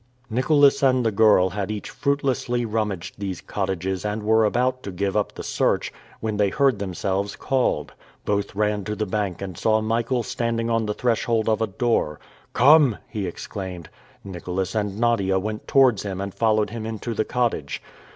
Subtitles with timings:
[0.31, 5.15] Nicholas and the girl had each fruitlessly rummaged these cottages and were about to give
[5.15, 7.93] up the search, when they heard themselves called.
[8.25, 12.19] Both ran to the bank and saw Michael standing on the threshold of a door.
[12.53, 13.89] "Come!" he exclaimed.
[14.23, 17.79] Nicholas and Nadia went towards him and followed him into the cottage.